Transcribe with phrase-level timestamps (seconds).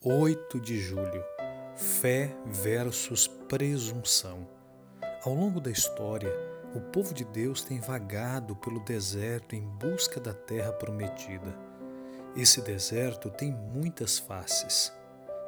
[0.00, 1.24] 8 de julho
[1.74, 4.46] Fé versus presunção.
[5.24, 6.32] Ao longo da história,
[6.72, 11.52] o povo de Deus tem vagado pelo deserto em busca da terra prometida.
[12.36, 14.92] Esse deserto tem muitas faces.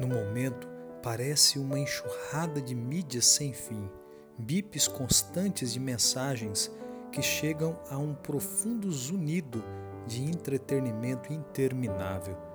[0.00, 0.66] No momento,
[1.04, 3.88] parece uma enxurrada de mídias sem fim,
[4.36, 6.68] bips constantes de mensagens
[7.12, 9.62] que chegam a um profundo zunido
[10.04, 12.50] de entretenimento interminável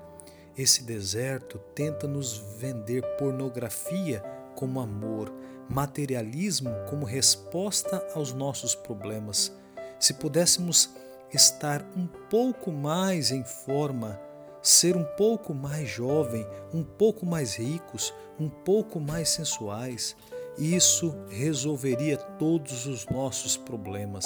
[0.58, 4.24] esse deserto tenta nos vender pornografia
[4.56, 5.32] como amor,
[5.70, 9.54] materialismo como resposta aos nossos problemas.
[10.00, 10.90] Se pudéssemos
[11.32, 14.20] estar um pouco mais em forma,
[14.62, 20.16] ser um pouco mais jovem, um pouco mais ricos, um pouco mais sensuais,
[20.58, 24.26] isso resolveria todos os nossos problemas.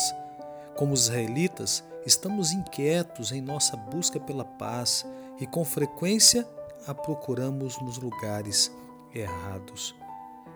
[0.78, 5.06] Como israelitas, estamos inquietos em nossa busca pela paz
[5.42, 6.48] e com frequência
[6.86, 8.72] a procuramos nos lugares
[9.14, 9.96] errados.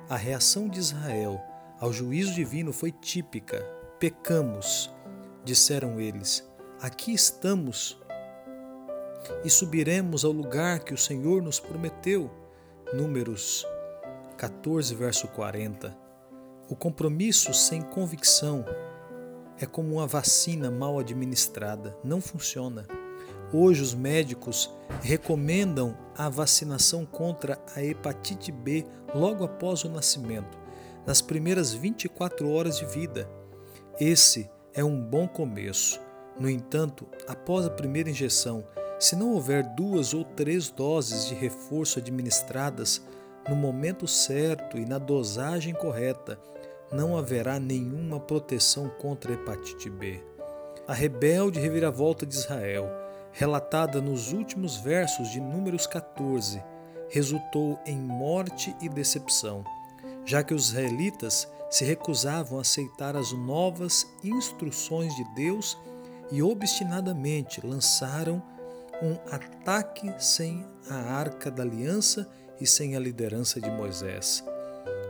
[0.07, 1.41] A reação de Israel
[1.79, 3.61] ao juízo divino foi típica:
[3.99, 4.93] pecamos,
[5.43, 6.47] disseram eles.
[6.79, 7.99] Aqui estamos
[9.43, 12.29] e subiremos ao lugar que o Senhor nos prometeu.
[12.93, 13.65] Números
[14.37, 15.97] 14, verso 40.
[16.69, 18.63] O compromisso sem convicção
[19.57, 22.85] é como uma vacina mal administrada, não funciona.
[23.57, 24.69] Hoje, os médicos
[25.01, 30.59] recomendam a vacinação contra a hepatite B logo após o nascimento,
[31.07, 33.29] nas primeiras 24 horas de vida.
[33.97, 36.01] Esse é um bom começo.
[36.37, 38.61] No entanto, após a primeira injeção,
[38.99, 43.01] se não houver duas ou três doses de reforço administradas
[43.47, 46.37] no momento certo e na dosagem correta,
[46.91, 50.21] não haverá nenhuma proteção contra a hepatite B.
[50.85, 53.04] A rebelde reviravolta de Israel
[53.37, 56.63] relatada nos últimos versos de Números 14,
[57.09, 59.61] resultou em morte e decepção,
[60.23, 65.77] já que os israelitas se recusavam a aceitar as novas instruções de Deus
[66.31, 68.41] e obstinadamente lançaram
[69.03, 72.29] um ataque sem a arca da aliança
[72.61, 74.45] e sem a liderança de Moisés.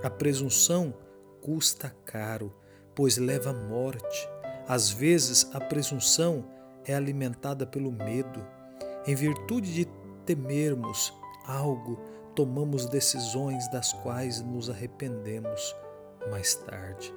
[0.03, 0.95] A presunção
[1.41, 2.51] custa caro,
[2.95, 4.27] pois leva à morte.
[4.67, 6.54] Às vezes, a presunção
[6.85, 8.45] é alimentada pelo medo.
[9.07, 9.85] Em virtude de
[10.25, 11.13] temermos
[11.45, 11.99] algo,
[12.35, 15.75] tomamos decisões das quais nos arrependemos
[16.29, 17.13] mais tarde.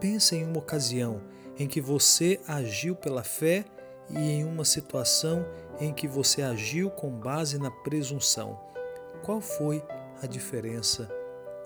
[0.00, 1.20] Pense em uma ocasião
[1.58, 3.64] em que você agiu pela fé
[4.10, 5.46] e em uma situação
[5.80, 8.60] em que você agiu com base na presunção.
[9.22, 9.82] Qual foi
[10.22, 11.08] a diferença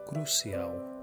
[0.07, 0.98] crucial?